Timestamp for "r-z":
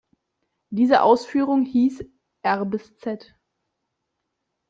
2.41-3.35